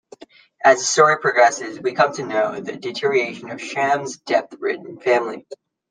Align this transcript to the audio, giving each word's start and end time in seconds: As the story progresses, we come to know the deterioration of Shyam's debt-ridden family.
As 0.65 0.79
the 0.79 0.85
story 0.85 1.19
progresses, 1.19 1.79
we 1.79 1.93
come 1.93 2.11
to 2.13 2.23
know 2.23 2.59
the 2.59 2.75
deterioration 2.75 3.51
of 3.51 3.59
Shyam's 3.61 4.17
debt-ridden 4.17 4.99
family. 4.99 5.45